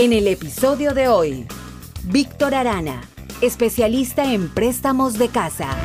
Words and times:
En 0.00 0.14
el 0.14 0.28
episodio 0.28 0.94
de 0.94 1.08
hoy, 1.08 1.46
Víctor 2.04 2.54
Arana, 2.54 3.02
especialista 3.42 4.32
en 4.32 4.48
préstamos 4.48 5.18
de 5.18 5.28
casa. 5.28 5.76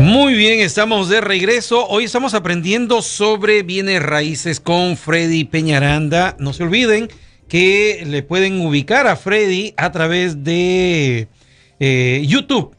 Muy 0.00 0.34
bien, 0.34 0.58
estamos 0.58 1.08
de 1.08 1.20
regreso. 1.20 1.86
Hoy 1.86 2.02
estamos 2.02 2.34
aprendiendo 2.34 3.00
sobre 3.00 3.62
bienes 3.62 4.02
raíces 4.02 4.58
con 4.58 4.96
Freddy 4.96 5.44
Peñaranda. 5.44 6.34
No 6.40 6.52
se 6.52 6.64
olviden 6.64 7.10
que 7.46 8.02
le 8.04 8.24
pueden 8.24 8.60
ubicar 8.60 9.06
a 9.06 9.14
Freddy 9.14 9.72
a 9.76 9.92
través 9.92 10.42
de 10.42 11.28
eh, 11.78 12.24
YouTube. 12.26 12.74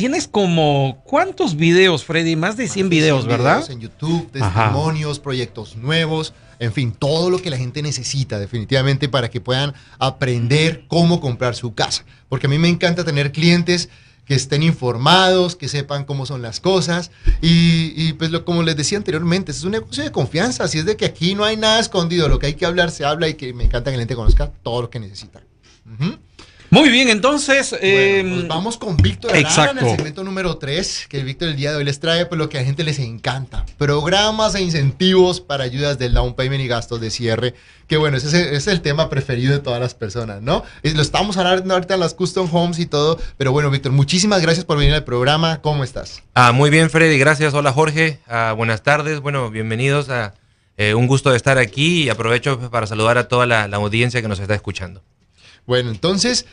Tienes 0.00 0.28
como, 0.28 1.02
¿cuántos 1.04 1.56
videos, 1.56 2.06
Freddy? 2.06 2.34
Más 2.34 2.56
de 2.56 2.68
100, 2.68 2.88
videos, 2.88 3.26
¿verdad? 3.26 3.70
en 3.70 3.80
YouTube, 3.80 4.30
testimonios, 4.32 5.18
proyectos 5.18 5.76
nuevos, 5.76 6.32
en 6.58 6.72
fin, 6.72 6.92
todo 6.92 7.28
lo 7.28 7.42
que 7.42 7.50
la 7.50 7.58
gente 7.58 7.82
necesita 7.82 8.38
definitivamente 8.38 9.10
para 9.10 9.28
que 9.28 9.42
puedan 9.42 9.74
aprender 9.98 10.84
cómo 10.88 11.20
comprar 11.20 11.54
su 11.54 11.74
casa. 11.74 12.06
Porque 12.30 12.46
a 12.46 12.48
mí 12.48 12.58
me 12.58 12.68
encanta 12.68 13.04
tener 13.04 13.30
clientes 13.30 13.90
que 14.24 14.34
estén 14.34 14.62
informados, 14.62 15.54
que 15.54 15.68
sepan 15.68 16.06
cómo 16.06 16.24
son 16.24 16.40
las 16.40 16.60
cosas. 16.60 17.10
Y, 17.42 18.14
pues 18.14 18.30
lo, 18.30 18.46
como 18.46 18.62
les 18.62 18.76
decía 18.76 18.96
anteriormente, 18.96 19.52
es 19.52 19.64
un 19.64 19.72
negocio 19.72 20.02
de 20.02 20.10
confianza, 20.10 20.64
así 20.64 20.78
es 20.78 20.86
de 20.86 20.96
que 20.96 21.04
aquí 21.04 21.34
no 21.34 21.44
hay 21.44 21.58
nada 21.58 21.78
escondido, 21.78 22.26
lo 22.26 22.38
que 22.38 22.46
hay 22.46 22.54
que 22.54 22.64
hablar 22.64 22.90
se 22.90 23.04
habla 23.04 23.28
y 23.28 23.34
que 23.34 23.52
me 23.52 23.64
encanta 23.64 23.90
que 23.90 23.98
la 23.98 24.04
gente 24.04 24.16
conozca 24.16 24.50
todo 24.62 24.80
lo 24.80 24.88
que 24.88 24.98
necesita. 24.98 25.42
Muy 26.70 26.88
bien, 26.88 27.08
entonces. 27.08 27.74
Em, 27.80 28.32
pues 28.32 28.48
vamos 28.48 28.76
con 28.76 28.96
Víctor 28.96 29.32
Arana 29.32 29.72
en 29.72 29.78
el 29.78 29.96
segmento 29.96 30.22
número 30.22 30.56
3, 30.56 31.06
que 31.08 31.24
Víctor 31.24 31.48
el 31.48 31.56
día 31.56 31.72
de 31.72 31.78
hoy 31.78 31.84
les 31.84 31.98
trae 31.98 32.26
pues, 32.26 32.38
lo 32.38 32.48
que 32.48 32.58
a 32.58 32.60
la 32.60 32.66
gente 32.66 32.84
les 32.84 33.00
encanta: 33.00 33.66
programas 33.76 34.54
e 34.54 34.62
incentivos 34.62 35.40
para 35.40 35.64
ayudas 35.64 35.98
del 35.98 36.14
down 36.14 36.34
payment 36.34 36.62
y 36.62 36.68
gastos 36.68 37.00
de 37.00 37.10
cierre. 37.10 37.54
Que 37.88 37.96
bueno, 37.96 38.18
ese 38.18 38.54
es, 38.54 38.68
el 38.68 38.82
tema 38.82 39.10
preferido 39.10 39.52
de 39.52 39.58
todas 39.58 39.80
las 39.80 39.94
personas, 39.94 40.42
¿no? 40.42 40.62
Y 40.84 40.90
lo 40.90 41.02
estamos 41.02 41.36
hablando 41.38 41.74
ahorita 41.74 41.94
en 41.94 42.00
las 42.00 42.14
custom 42.14 42.48
homes 42.54 42.78
y 42.78 42.86
todo. 42.86 43.18
Pero 43.36 43.50
bueno, 43.50 43.68
Víctor, 43.70 43.90
muchísimas 43.90 44.40
gracias 44.40 44.64
por 44.64 44.78
venir 44.78 44.94
al 44.94 45.02
programa. 45.02 45.60
¿Cómo 45.62 45.82
estás? 45.82 46.22
Ah, 46.34 46.52
muy 46.52 46.70
bien, 46.70 46.88
Freddy, 46.88 47.18
gracias. 47.18 47.52
Hola, 47.52 47.72
Jorge. 47.72 48.20
Ah, 48.28 48.54
buenas 48.56 48.84
tardes. 48.84 49.18
Bueno, 49.18 49.50
bienvenidos 49.50 50.08
a. 50.08 50.34
Eh, 50.76 50.94
un 50.94 51.08
gusto 51.08 51.30
de 51.30 51.36
estar 51.36 51.58
aquí 51.58 52.04
y 52.04 52.08
aprovecho 52.08 52.70
para 52.70 52.86
saludar 52.86 53.18
a 53.18 53.28
toda 53.28 53.44
la 53.44 53.64
audiencia 53.76 54.22
que 54.22 54.28
nos 54.28 54.38
está 54.38 54.54
escuchando. 54.54 55.02
Bueno, 55.66 55.90
entonces, 55.90 56.46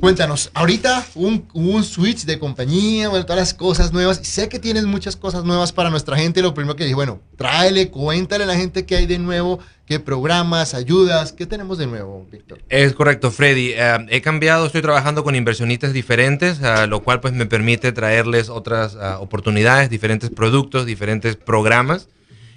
cuéntanos, 0.00 0.50
ahorita 0.54 1.06
un, 1.14 1.48
un 1.54 1.84
switch 1.84 2.24
de 2.24 2.38
compañía, 2.38 3.08
bueno, 3.08 3.24
todas 3.24 3.40
las 3.40 3.54
cosas 3.54 3.92
nuevas. 3.92 4.20
Sé 4.22 4.48
que 4.48 4.58
tienes 4.58 4.84
muchas 4.84 5.16
cosas 5.16 5.44
nuevas 5.44 5.72
para 5.72 5.90
nuestra 5.90 6.16
gente. 6.16 6.42
Lo 6.42 6.54
primero 6.54 6.76
que 6.76 6.84
dije, 6.84 6.94
bueno, 6.94 7.20
tráele, 7.36 7.90
cuéntale 7.90 8.44
a 8.44 8.46
la 8.46 8.56
gente 8.56 8.84
qué 8.86 8.96
hay 8.96 9.06
de 9.06 9.18
nuevo, 9.18 9.60
qué 9.86 10.00
programas, 10.00 10.74
ayudas, 10.74 11.32
qué 11.32 11.46
tenemos 11.46 11.78
de 11.78 11.86
nuevo, 11.86 12.26
Víctor. 12.30 12.60
Es 12.68 12.92
correcto, 12.92 13.30
Freddy. 13.30 13.72
Eh, 13.74 14.06
he 14.10 14.20
cambiado, 14.20 14.66
estoy 14.66 14.82
trabajando 14.82 15.24
con 15.24 15.34
inversionistas 15.34 15.92
diferentes, 15.92 16.60
uh, 16.60 16.86
lo 16.86 17.02
cual 17.02 17.20
pues 17.20 17.32
me 17.32 17.46
permite 17.46 17.92
traerles 17.92 18.48
otras 18.48 18.94
uh, 18.94 19.20
oportunidades, 19.20 19.90
diferentes 19.90 20.30
productos, 20.30 20.86
diferentes 20.86 21.36
programas. 21.36 22.08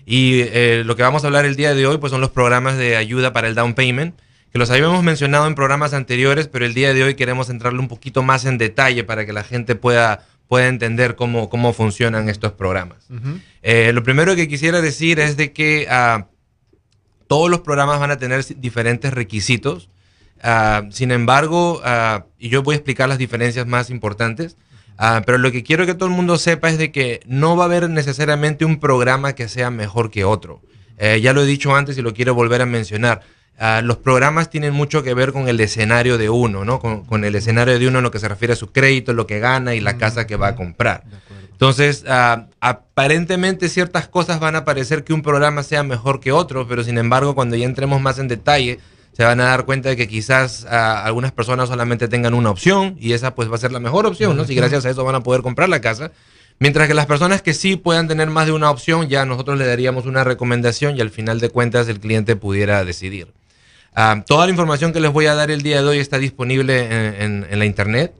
Y 0.05 0.39
eh, 0.39 0.83
lo 0.85 0.95
que 0.95 1.03
vamos 1.03 1.23
a 1.23 1.27
hablar 1.27 1.45
el 1.45 1.57
día 1.57 1.73
de 1.73 1.85
hoy 1.85 1.97
pues 1.97 2.11
son 2.11 2.21
los 2.21 2.31
programas 2.31 2.77
de 2.77 2.95
ayuda 2.95 3.33
para 3.33 3.49
el 3.49 3.55
down 3.55 3.73
payment 3.73 4.15
que 4.57 4.59
los 4.59 4.71
habíamos 4.71 5.03
mencionado 5.03 5.45
en 5.45 5.53
programas 5.53 5.93
anteriores, 5.93 6.47
pero 6.47 6.65
el 6.65 6.73
día 6.73 6.91
de 6.91 7.03
hoy 7.03 7.13
queremos 7.13 7.51
entrarle 7.51 7.77
un 7.77 7.87
poquito 7.87 8.23
más 8.23 8.43
en 8.43 8.57
detalle 8.57 9.03
para 9.03 9.23
que 9.23 9.31
la 9.31 9.43
gente 9.43 9.75
pueda, 9.75 10.25
pueda 10.47 10.67
entender 10.67 11.15
cómo, 11.15 11.47
cómo 11.47 11.73
funcionan 11.73 12.27
estos 12.27 12.53
programas. 12.53 13.05
Eh, 13.61 13.91
lo 13.93 14.01
primero 14.01 14.35
que 14.35 14.47
quisiera 14.47 14.81
decir 14.81 15.19
es 15.19 15.37
de 15.37 15.53
que 15.53 15.85
ah, 15.91 16.29
todos 17.27 17.51
los 17.51 17.59
programas 17.59 17.99
van 17.99 18.09
a 18.09 18.17
tener 18.17 18.43
diferentes 18.59 19.13
requisitos. 19.13 19.91
Ah, 20.41 20.85
sin 20.89 21.11
embargo, 21.11 21.79
ah, 21.85 22.25
y 22.39 22.49
yo 22.49 22.63
voy 22.63 22.73
a 22.73 22.77
explicar 22.77 23.07
las 23.07 23.19
diferencias 23.19 23.67
más 23.67 23.91
importantes, 23.91 24.57
pero 25.27 25.37
lo 25.37 25.51
que 25.51 25.61
quiero 25.61 25.85
que 25.85 25.93
todo 25.93 26.09
el 26.09 26.15
mundo 26.15 26.35
sepa 26.39 26.69
es 26.69 26.79
de 26.79 26.91
que 26.91 27.19
no 27.27 27.55
va 27.55 27.65
a 27.65 27.67
haber 27.67 27.91
necesariamente 27.91 28.65
un 28.65 28.79
programa 28.79 29.33
que 29.33 29.49
sea 29.49 29.69
mejor 29.69 30.09
que 30.09 30.23
otro. 30.23 30.63
Eh, 30.97 31.21
ya 31.21 31.33
lo 31.33 31.43
he 31.43 31.45
dicho 31.45 31.75
antes 31.75 31.95
y 31.97 32.01
lo 32.01 32.13
quiero 32.13 32.33
volver 32.33 32.61
a 32.61 32.65
mencionar. 32.65 33.21
Ah, 33.59 33.81
los 33.83 33.97
programas 33.97 34.51
tienen 34.51 34.73
mucho 34.73 35.01
que 35.01 35.15
ver 35.15 35.33
con 35.33 35.47
el 35.47 35.59
escenario 35.59 36.19
de 36.19 36.29
uno, 36.29 36.63
¿no? 36.63 36.79
Con, 36.79 37.23
el 37.25 37.35
escenario 37.35 37.79
de 37.79 37.87
uno 37.87 37.99
en 37.99 38.03
lo 38.03 38.11
que 38.11 38.19
se 38.19 38.27
refiere 38.27 38.53
a 38.53 38.55
su 38.55 38.71
crédito, 38.71 39.13
lo 39.13 39.25
que 39.25 39.39
gana 39.39 39.73
y 39.73 39.79
la 39.79 39.93
mm, 39.93 39.97
casa 39.97 40.27
que 40.27 40.35
va 40.35 40.49
a 40.49 40.55
comprar. 40.55 41.03
Entonces, 41.51 42.05
ah, 42.07 42.45
aparentemente 42.59 43.67
ciertas 43.67 44.07
cosas 44.07 44.39
van 44.39 44.55
a 44.55 44.63
parecer 44.63 45.03
que 45.03 45.11
un 45.11 45.23
programa 45.23 45.63
sea 45.63 45.81
mejor 45.81 46.19
que 46.19 46.31
otro, 46.31 46.67
pero 46.67 46.83
sin 46.83 46.99
embargo, 46.99 47.33
cuando 47.33 47.55
ya 47.55 47.65
entremos 47.65 47.99
más 47.99 48.19
en 48.19 48.27
detalle, 48.27 48.79
se 49.13 49.23
van 49.23 49.39
a 49.39 49.45
dar 49.45 49.65
cuenta 49.65 49.89
de 49.89 49.97
que 49.97 50.07
quizás 50.07 50.67
ah, 50.69 51.03
algunas 51.03 51.31
personas 51.31 51.69
solamente 51.69 52.07
tengan 52.07 52.35
una 52.35 52.51
opción 52.51 52.95
y 52.99 53.13
esa 53.13 53.33
pues 53.33 53.49
va 53.49 53.55
a 53.55 53.57
ser 53.57 53.71
la 53.71 53.79
mejor 53.79 54.05
opción, 54.05 54.37
¿no? 54.37 54.45
Si 54.45 54.53
gracias 54.53 54.85
a 54.85 54.91
eso 54.91 55.03
van 55.03 55.15
a 55.15 55.23
poder 55.23 55.41
comprar 55.41 55.67
la 55.67 55.81
casa. 55.81 56.11
Mientras 56.59 56.87
que 56.87 56.93
las 56.93 57.07
personas 57.07 57.41
que 57.41 57.55
sí 57.55 57.75
puedan 57.75 58.07
tener 58.07 58.29
más 58.29 58.45
de 58.45 58.51
una 58.51 58.69
opción, 58.69 59.09
ya 59.09 59.25
nosotros 59.25 59.57
le 59.57 59.65
daríamos 59.65 60.05
una 60.05 60.23
recomendación 60.23 60.95
y 60.95 61.01
al 61.01 61.09
final 61.09 61.39
de 61.39 61.49
cuentas 61.49 61.87
el 61.87 61.99
cliente 61.99 62.35
pudiera 62.35 62.85
decidir. 62.85 63.33
Ah, 63.99 64.23
toda 64.27 64.45
la 64.45 64.51
información 64.51 64.93
que 64.93 64.99
les 64.99 65.11
voy 65.11 65.25
a 65.25 65.33
dar 65.33 65.49
el 65.49 65.63
día 65.63 65.81
de 65.81 65.87
hoy 65.87 65.97
está 65.97 66.19
disponible 66.19 67.23
en, 67.23 67.47
la 67.57 67.65
internet. 67.65 68.13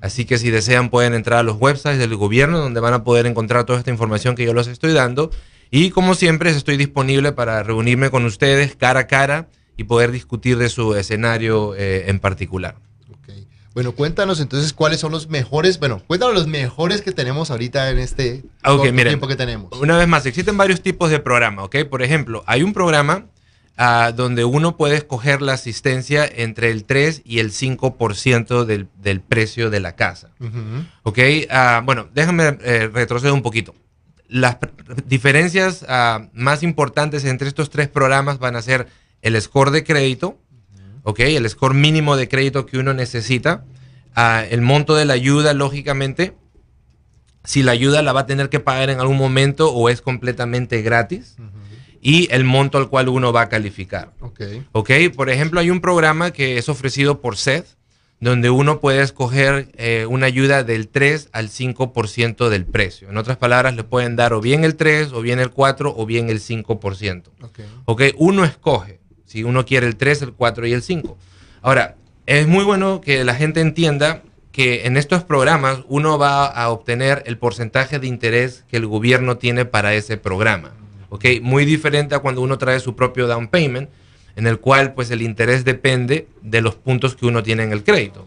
Así 0.00 0.26
que 0.26 0.38
si 0.38 0.50
desean 0.50 0.90
pueden 0.90 1.12
entrar 1.12 1.40
a 1.40 1.42
los 1.42 1.56
websites 1.58 1.98
del 1.98 2.14
gobierno 2.14 2.60
donde 2.60 2.78
van 2.78 2.94
a 2.94 3.02
poder 3.02 3.26
encontrar 3.26 3.64
toda 3.64 3.80
esta 3.80 3.90
información 3.90 4.36
que 4.36 4.44
yo 4.44 4.54
les 4.54 4.68
estoy 4.68 4.92
dando. 4.92 5.32
Y 5.72 5.90
como 5.90 6.14
siempre 6.14 6.50
estoy 6.50 6.76
disponible 6.76 7.32
para 7.32 7.64
reunirme 7.64 8.10
con 8.10 8.24
ustedes 8.26 8.76
cara 8.76 9.00
a 9.00 9.06
cara 9.08 9.48
y 9.76 9.82
poder 9.84 10.12
discutir 10.12 10.56
de 10.56 10.68
su 10.68 10.94
escenario 10.94 11.74
eh, 11.74 12.04
en 12.06 12.20
particular. 12.20 12.76
Bueno, 13.74 13.90
cuéntanos 13.90 14.38
entonces 14.38 14.72
cuáles 14.72 15.00
son 15.00 15.10
los 15.10 15.28
mejores, 15.28 15.80
bueno, 15.80 16.00
cuéntanos 16.06 16.36
los 16.36 16.46
mejores 16.46 17.02
que 17.02 17.10
tenemos 17.10 17.50
ahorita 17.50 17.90
en 17.90 17.98
este 17.98 18.44
tiempo 18.62 19.26
que 19.26 19.34
tenemos. 19.34 19.76
Una 19.80 19.98
vez 19.98 20.06
más, 20.06 20.26
existen 20.26 20.56
varios 20.56 20.80
tipos 20.80 21.10
de 21.10 21.18
programa, 21.18 21.64
¿ok? 21.64 21.78
Por 21.90 22.02
ejemplo, 22.02 22.44
hay 22.46 22.62
un 22.62 22.72
programa 22.72 23.26
donde 23.76 24.44
uno 24.44 24.76
puede 24.76 24.96
escoger 24.96 25.42
la 25.42 25.54
asistencia 25.54 26.24
entre 26.24 26.70
el 26.70 26.84
3 26.84 27.22
y 27.24 27.40
el 27.40 27.50
5% 27.50 28.64
del, 28.64 28.88
del 29.00 29.20
precio 29.20 29.70
de 29.70 29.80
la 29.80 29.96
casa. 29.96 30.30
¿Ok? 31.02 31.18
Ah, 31.50 31.82
bueno, 31.84 32.08
déjame 32.14 32.58
eh, 32.62 32.88
retroceder 32.92 33.32
un 33.32 33.42
poquito. 33.42 33.74
Las 34.28 34.58
diferencias 35.06 35.84
ah, 35.88 36.28
más 36.32 36.62
importantes 36.62 37.24
entre 37.24 37.48
estos 37.48 37.70
tres 37.70 37.88
programas 37.88 38.38
van 38.38 38.56
a 38.56 38.62
ser 38.62 38.86
el 39.22 39.40
score 39.40 39.70
de 39.70 39.84
crédito, 39.84 40.38
¿ok? 41.02 41.20
El 41.20 41.48
score 41.48 41.74
mínimo 41.74 42.16
de 42.16 42.28
crédito 42.28 42.66
que 42.66 42.78
uno 42.78 42.94
necesita, 42.94 43.64
ah, 44.14 44.44
el 44.48 44.60
monto 44.60 44.94
de 44.94 45.04
la 45.04 45.14
ayuda, 45.14 45.52
lógicamente, 45.52 46.36
si 47.42 47.62
la 47.62 47.72
ayuda 47.72 48.02
la 48.02 48.12
va 48.12 48.20
a 48.20 48.26
tener 48.26 48.48
que 48.48 48.60
pagar 48.60 48.88
en 48.90 49.00
algún 49.00 49.18
momento 49.18 49.72
o 49.72 49.88
es 49.88 50.00
completamente 50.00 50.80
gratis 50.80 51.36
y 52.04 52.28
el 52.30 52.44
monto 52.44 52.76
al 52.76 52.90
cual 52.90 53.08
uno 53.08 53.32
va 53.32 53.40
a 53.40 53.48
calificar. 53.48 54.12
Ok. 54.20 54.42
Ok, 54.72 54.90
por 55.16 55.30
ejemplo, 55.30 55.58
hay 55.58 55.70
un 55.70 55.80
programa 55.80 56.32
que 56.32 56.58
es 56.58 56.68
ofrecido 56.68 57.22
por 57.22 57.38
SED, 57.38 57.64
donde 58.20 58.50
uno 58.50 58.78
puede 58.78 59.02
escoger 59.02 59.70
eh, 59.78 60.04
una 60.06 60.26
ayuda 60.26 60.64
del 60.64 60.88
3 60.88 61.30
al 61.32 61.48
5% 61.48 62.50
del 62.50 62.66
precio. 62.66 63.08
En 63.08 63.16
otras 63.16 63.38
palabras, 63.38 63.74
le 63.74 63.84
pueden 63.84 64.16
dar 64.16 64.34
o 64.34 64.42
bien 64.42 64.64
el 64.64 64.76
3, 64.76 65.14
o 65.14 65.22
bien 65.22 65.40
el 65.40 65.50
4, 65.50 65.94
o 65.96 66.04
bien 66.04 66.28
el 66.28 66.40
5%. 66.40 67.22
Ok. 67.40 67.60
Ok, 67.86 68.02
uno 68.18 68.44
escoge 68.44 69.00
si 69.24 69.42
uno 69.42 69.64
quiere 69.64 69.86
el 69.86 69.96
3, 69.96 70.22
el 70.22 70.32
4 70.34 70.66
y 70.66 70.74
el 70.74 70.82
5. 70.82 71.16
Ahora, 71.62 71.96
es 72.26 72.46
muy 72.46 72.64
bueno 72.64 73.00
que 73.00 73.24
la 73.24 73.34
gente 73.34 73.62
entienda 73.62 74.22
que 74.52 74.84
en 74.84 74.98
estos 74.98 75.24
programas 75.24 75.78
uno 75.88 76.18
va 76.18 76.44
a 76.44 76.68
obtener 76.68 77.22
el 77.24 77.38
porcentaje 77.38 77.98
de 77.98 78.08
interés 78.08 78.66
que 78.68 78.76
el 78.76 78.86
gobierno 78.86 79.38
tiene 79.38 79.64
para 79.64 79.94
ese 79.94 80.18
programa. 80.18 80.74
Muy 81.42 81.64
diferente 81.64 82.14
a 82.14 82.20
cuando 82.20 82.40
uno 82.40 82.58
trae 82.58 82.80
su 82.80 82.96
propio 82.96 83.26
down 83.26 83.48
payment, 83.48 83.90
en 84.36 84.46
el 84.46 84.58
cual 84.58 84.94
pues 84.94 85.10
el 85.10 85.22
interés 85.22 85.64
depende 85.64 86.28
de 86.42 86.60
los 86.60 86.74
puntos 86.74 87.14
que 87.14 87.26
uno 87.26 87.42
tiene 87.42 87.62
en 87.62 87.72
el 87.72 87.84
crédito. 87.84 88.26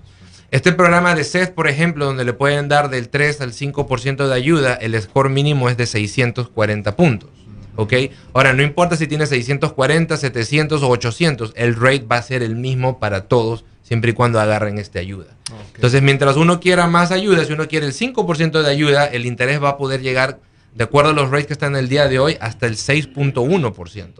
Este 0.50 0.72
programa 0.72 1.13
de 1.13 1.25
SED, 1.25 1.54
por 1.54 1.68
ejemplo, 1.68 2.06
donde 2.06 2.24
le 2.24 2.31
pueden 2.31 2.69
dar 2.69 2.89
del 2.89 3.10
3 3.10 3.42
al 3.42 3.51
5% 3.51 4.28
de 4.28 4.34
ayuda, 4.34 4.75
el 4.75 5.00
score 5.01 5.30
mínimo 5.30 5.69
es 5.69 5.75
de 5.75 5.86
640 5.86 6.95
puntos. 6.95 7.30
¿Ok? 7.75 7.94
Ahora, 8.34 8.54
no 8.54 8.63
importa 8.63 8.95
si 8.95 9.07
tiene 9.07 9.28
640, 9.28 10.16
700 10.16 10.81
o 10.81 10.90
800, 10.90 11.54
el 11.56 11.75
rate 11.75 12.06
va 12.10 12.18
a 12.18 12.22
ser 12.22 12.42
el 12.42 12.56
mismo 12.56 12.98
para 12.98 13.25
todos, 13.25 13.66
siempre 13.83 14.12
y 14.12 14.13
cuando 14.13 14.40
agarren 14.40 14.80
esta 14.80 15.00
ayuda. 15.00 15.36
Entonces, 15.75 16.01
mientras 16.01 16.38
uno 16.38 16.60
quiera 16.60 16.88
más 16.88 17.12
ayuda, 17.12 17.44
si 17.44 17.54
uno 17.54 17.68
quiere 17.68 17.86
el 17.86 17.94
5% 17.94 18.63
de 18.63 18.72
ayuda, 18.72 19.06
el 19.06 19.25
interés 19.25 19.62
va 19.62 19.69
a 19.69 19.78
poder 19.78 20.01
llegar 20.01 20.40
de 20.77 20.83
acuerdo 20.83 21.09
a 21.09 21.13
los 21.13 21.31
rates 21.31 21.47
que 21.47 21.53
están 21.53 21.74
en 21.74 21.79
el 21.79 21.89
día 21.89 22.07
de 22.07 22.19
hoy, 22.19 22.38
hasta 22.39 22.68
el 22.68 22.75
6.1%. 22.75 24.12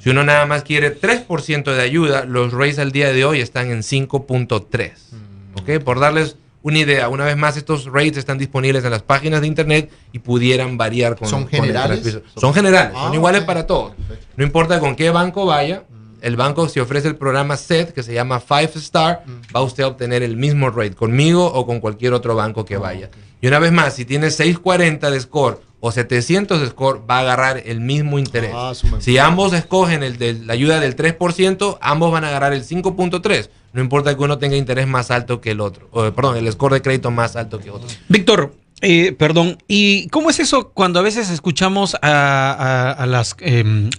Si 0.00 0.10
uno 0.10 0.24
nada 0.24 0.46
más 0.46 0.64
quiere 0.64 1.00
3% 1.00 1.62
de 1.62 1.80
ayuda, 1.80 2.24
los 2.24 2.52
rates 2.52 2.80
al 2.80 2.90
día 2.90 3.12
de 3.12 3.24
hoy 3.24 3.40
están 3.40 3.70
en 3.70 3.82
5.3%. 3.82 4.92
¿Ok? 5.54 5.84
Por 5.84 6.00
darles 6.00 6.36
una 6.62 6.80
idea. 6.80 7.08
Una 7.08 7.24
vez 7.24 7.36
más, 7.36 7.56
estos 7.56 7.84
rates 7.84 8.16
están 8.16 8.36
disponibles 8.36 8.84
en 8.84 8.90
las 8.90 9.02
páginas 9.02 9.42
de 9.42 9.46
internet 9.46 9.92
y 10.10 10.18
pudieran 10.18 10.76
variar 10.76 11.16
con. 11.16 11.28
¿Son 11.28 11.46
generales? 11.46 12.20
son 12.36 12.52
generales, 12.52 12.94
son 12.94 13.12
ah, 13.12 13.14
iguales 13.14 13.44
para 13.44 13.64
todos. 13.64 13.92
No 14.36 14.42
importa 14.42 14.80
con 14.80 14.96
qué 14.96 15.10
banco 15.10 15.46
vaya, 15.46 15.84
el 16.20 16.36
banco 16.36 16.68
si 16.68 16.80
ofrece 16.80 17.06
el 17.06 17.16
programa 17.16 17.56
SET, 17.56 17.92
que 17.92 18.02
se 18.02 18.12
llama 18.12 18.40
Five 18.40 18.72
Star, 18.76 19.22
va 19.54 19.62
usted 19.62 19.84
a 19.84 19.88
obtener 19.88 20.24
el 20.24 20.36
mismo 20.36 20.68
rate 20.70 20.94
conmigo 20.94 21.46
o 21.46 21.64
con 21.64 21.78
cualquier 21.78 22.12
otro 22.12 22.34
banco 22.34 22.64
que 22.64 22.74
ah, 22.74 22.80
vaya. 22.80 23.10
Y 23.40 23.46
una 23.46 23.60
vez 23.60 23.70
más, 23.70 23.94
si 23.94 24.04
tiene 24.04 24.32
640 24.32 25.10
de 25.12 25.20
score 25.20 25.71
o 25.84 25.90
700 25.90 26.60
de 26.60 26.68
score, 26.68 27.02
va 27.10 27.16
a 27.16 27.20
agarrar 27.22 27.60
el 27.66 27.80
mismo 27.80 28.20
interés. 28.20 28.52
Ah, 28.54 28.72
si 29.00 29.18
ambos 29.18 29.52
escogen 29.52 30.04
el 30.04 30.16
de 30.16 30.34
la 30.34 30.52
ayuda 30.52 30.78
del 30.78 30.94
3%, 30.94 31.78
ambos 31.80 32.12
van 32.12 32.22
a 32.22 32.28
agarrar 32.28 32.52
el 32.52 32.64
5.3. 32.64 33.50
No 33.72 33.82
importa 33.82 34.14
que 34.16 34.22
uno 34.22 34.38
tenga 34.38 34.56
interés 34.56 34.86
más 34.86 35.10
alto 35.10 35.40
que 35.40 35.50
el 35.50 35.60
otro. 35.60 35.88
O, 35.90 36.08
perdón, 36.12 36.36
el 36.36 36.50
score 36.52 36.74
de 36.74 36.82
crédito 36.82 37.10
más 37.10 37.34
alto 37.34 37.58
que 37.58 37.72
otro. 37.72 37.88
Víctor, 38.08 38.54
eh, 38.80 39.10
perdón, 39.10 39.58
¿y 39.66 40.06
cómo 40.10 40.30
es 40.30 40.38
eso 40.38 40.68
cuando 40.68 41.00
a 41.00 41.02
veces 41.02 41.30
escuchamos 41.30 41.96
a, 42.00 43.04
las 43.08 43.34
em, 43.40 43.90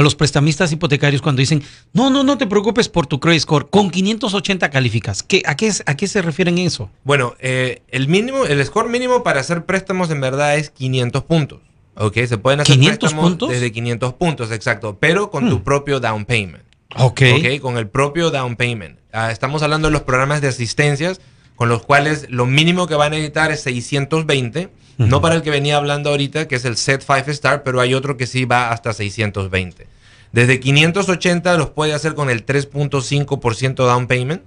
a 0.00 0.02
los 0.02 0.14
prestamistas 0.14 0.72
hipotecarios 0.72 1.22
cuando 1.22 1.40
dicen, 1.40 1.62
no, 1.92 2.10
no, 2.10 2.24
no 2.24 2.38
te 2.38 2.46
preocupes 2.46 2.88
por 2.88 3.06
tu 3.06 3.20
credit 3.20 3.42
score, 3.42 3.68
con 3.70 3.90
580 3.90 4.70
calificas. 4.70 5.22
¿Qué, 5.22 5.42
a, 5.46 5.56
qué, 5.56 5.72
¿A 5.86 5.96
qué 5.96 6.08
se 6.08 6.22
refieren 6.22 6.58
eso? 6.58 6.90
Bueno, 7.04 7.34
eh, 7.38 7.82
el 7.88 8.08
mínimo, 8.08 8.44
el 8.44 8.64
score 8.64 8.88
mínimo 8.88 9.22
para 9.22 9.40
hacer 9.40 9.64
préstamos 9.64 10.10
en 10.10 10.20
verdad 10.20 10.56
es 10.56 10.70
500 10.70 11.24
puntos. 11.24 11.60
¿Ok? 11.96 12.14
Se 12.26 12.38
pueden 12.38 12.60
hacer 12.60 12.78
préstamos 12.78 13.30
puntos? 13.30 13.50
desde 13.50 13.72
500 13.72 14.14
puntos, 14.14 14.52
exacto, 14.52 14.96
pero 14.98 15.30
con 15.30 15.48
tu 15.50 15.58
hmm. 15.58 15.64
propio 15.64 16.00
down 16.00 16.24
payment. 16.24 16.64
Ok. 16.96 17.22
Ok, 17.36 17.60
con 17.60 17.76
el 17.76 17.88
propio 17.88 18.30
down 18.30 18.56
payment. 18.56 18.98
Ah, 19.12 19.30
estamos 19.30 19.62
hablando 19.62 19.88
de 19.88 19.92
los 19.92 20.02
programas 20.02 20.40
de 20.40 20.48
asistencias 20.48 21.20
con 21.56 21.68
los 21.68 21.82
cuales 21.82 22.26
lo 22.30 22.46
mínimo 22.46 22.86
que 22.86 22.94
van 22.94 23.12
a 23.12 23.16
necesitar 23.16 23.52
es 23.52 23.60
620 23.62 24.70
no 25.08 25.20
para 25.20 25.34
el 25.34 25.42
que 25.42 25.50
venía 25.50 25.76
hablando 25.76 26.10
ahorita, 26.10 26.46
que 26.46 26.56
es 26.56 26.64
el 26.64 26.76
Set 26.76 27.02
5 27.06 27.30
Star, 27.30 27.62
pero 27.62 27.80
hay 27.80 27.94
otro 27.94 28.16
que 28.16 28.26
sí 28.26 28.44
va 28.44 28.70
hasta 28.70 28.92
620. 28.92 29.86
Desde 30.32 30.60
580 30.60 31.56
los 31.56 31.70
puede 31.70 31.94
hacer 31.94 32.14
con 32.14 32.30
el 32.30 32.44
3.5% 32.44 33.74
down 33.74 34.06
payment. 34.06 34.42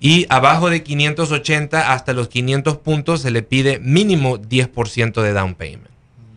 Y 0.00 0.26
abajo 0.28 0.68
de 0.68 0.82
580 0.82 1.92
hasta 1.92 2.12
los 2.12 2.28
500 2.28 2.78
puntos 2.78 3.22
se 3.22 3.30
le 3.30 3.42
pide 3.42 3.78
mínimo 3.78 4.38
10% 4.38 5.22
de 5.22 5.32
down 5.32 5.54
payment. 5.54 5.90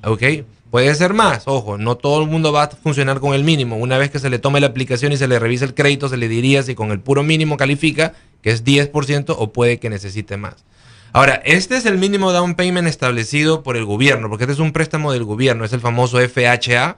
¿Ok? 0.03 0.23
Puede 0.71 0.93
ser 0.95 1.13
más, 1.13 1.43
ojo, 1.45 1.77
no 1.77 1.95
todo 1.95 2.21
el 2.21 2.29
mundo 2.29 2.51
va 2.51 2.63
a 2.63 2.69
funcionar 2.69 3.19
con 3.19 3.33
el 3.33 3.43
mínimo. 3.43 3.77
Una 3.77 3.97
vez 3.97 4.09
que 4.11 4.19
se 4.19 4.29
le 4.29 4.39
tome 4.39 4.59
la 4.59 4.67
aplicación 4.67 5.13
y 5.13 5.17
se 5.17 5.27
le 5.27 5.39
revise 5.39 5.63
el 5.63 5.73
crédito, 5.73 6.09
se 6.09 6.17
le 6.17 6.27
diría 6.27 6.63
si 6.63 6.75
con 6.75 6.91
el 6.91 6.99
puro 6.99 7.23
mínimo 7.23 7.55
califica, 7.55 8.13
que 8.41 8.51
es 8.51 8.65
10%, 8.65 9.35
o 9.37 9.53
puede 9.53 9.79
que 9.79 9.89
necesite 9.89 10.37
más. 10.37 10.65
Ahora, 11.15 11.41
este 11.45 11.77
es 11.77 11.85
el 11.85 11.97
mínimo 11.97 12.33
down 12.33 12.55
payment 12.55 12.89
establecido 12.89 13.63
por 13.63 13.77
el 13.77 13.85
gobierno, 13.85 14.27
porque 14.27 14.43
este 14.43 14.51
es 14.51 14.59
un 14.59 14.73
préstamo 14.73 15.13
del 15.13 15.23
gobierno, 15.23 15.63
es 15.63 15.71
el 15.71 15.79
famoso 15.79 16.17
FHA, 16.19 16.97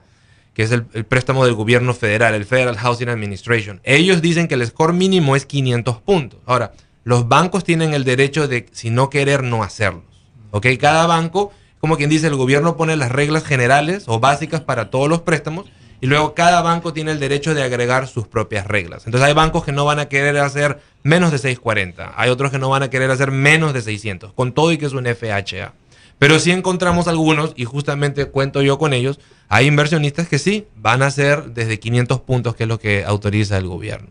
que 0.56 0.64
es 0.64 0.72
el, 0.72 0.86
préstamo 0.86 1.46
del 1.46 1.54
gobierno 1.54 1.94
federal, 1.94 2.34
el 2.34 2.46
Federal 2.46 2.75
Housing 2.78 3.10
Administration. 3.10 3.80
Ellos 3.84 4.24
dicen 4.24 4.48
que 4.48 4.56
el 4.56 4.66
score 4.66 4.92
mínimo 4.92 5.36
es 5.36 5.46
500 5.46 5.98
puntos. 6.02 6.40
Ahora, 6.48 6.74
los 7.04 7.28
bancos 7.28 7.64
tienen 7.64 7.94
el 7.94 8.06
derecho 8.06 8.48
de, 8.48 8.66
si 8.72 8.90
no 8.90 9.12
querer, 9.12 9.44
no 9.44 9.62
hacerlos. 9.62 10.02
¿Ok? 10.50 10.66
Cada 10.80 11.06
banco, 11.06 11.54
como 11.80 11.96
quien 11.96 12.10
dice, 12.10 12.25
el 12.25 12.36
gobierno 12.38 12.75
pone 12.75 12.96
las 12.96 13.12
reglas 13.12 13.44
generales 13.44 14.06
o 14.08 14.19
básicas 14.19 14.62
para 14.62 14.90
todos 14.90 15.08
los 15.08 15.22
préstamos 15.22 15.68
y 16.02 16.08
luego 16.08 16.34
cada 16.34 16.62
banco 16.62 16.94
tiene 16.94 17.12
el 17.12 17.20
derecho 17.20 17.54
de 17.54 17.64
agregar 17.64 18.08
sus 18.08 18.28
propias 18.28 18.68
reglas. 18.68 19.06
Entonces 19.06 19.28
hay 19.28 19.34
bancos 19.34 19.64
que 19.64 19.72
no 19.72 19.86
van 19.86 20.00
a 20.00 20.08
querer 20.08 20.38
hacer 20.38 20.80
menos 21.04 21.32
de 21.32 21.38
640, 21.38 22.14
hay 22.16 22.30
otros 22.30 22.52
que 22.52 22.60
no 22.60 22.70
van 22.70 22.84
a 22.84 22.90
querer 22.90 23.12
hacer 23.12 23.32
menos 23.32 23.74
de 23.74 23.82
600, 23.82 24.34
con 24.34 24.54
todo 24.54 24.72
y 24.72 24.78
que 24.78 24.86
es 24.86 24.94
un 24.94 25.06
FHA. 25.06 25.74
Pero 26.20 26.40
sí 26.40 26.52
encontramos 26.52 27.08
algunos, 27.08 27.54
y 27.56 27.66
justamente 27.66 28.26
cuento 28.26 28.62
yo 28.62 28.80
con 28.80 28.94
ellos, 28.94 29.20
hay 29.50 29.68
inversionistas 29.68 30.28
que 30.28 30.40
sí 30.40 30.68
van 30.76 31.04
a 31.04 31.08
hacer 31.08 31.52
desde 31.52 31.80
500 31.80 32.22
puntos, 32.22 32.56
que 32.56 32.64
es 32.64 32.70
lo 32.70 32.80
que 32.80 33.06
autoriza 33.06 33.58
el 33.58 33.68
gobierno. 33.68 34.10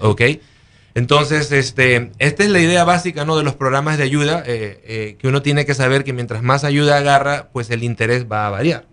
¿Ok? 0.00 0.22
Entonces, 0.94 1.52
este, 1.52 2.10
esta 2.18 2.42
es 2.44 2.50
la 2.50 2.60
idea 2.60 2.82
básica 2.84 3.24
¿no? 3.24 3.36
de 3.36 3.44
los 3.44 3.54
programas 3.54 3.98
de 3.98 4.04
ayuda, 4.04 4.42
eh, 4.46 4.80
eh, 4.84 5.16
que 5.18 5.28
uno 5.28 5.42
tiene 5.42 5.66
que 5.66 5.74
saber 5.74 6.02
que 6.02 6.12
mientras 6.12 6.42
más 6.42 6.64
ayuda 6.64 6.96
agarra, 6.96 7.50
pues 7.52 7.70
el 7.70 7.84
interés 7.84 8.26
va 8.30 8.46
a 8.46 8.50
variar. 8.50 8.86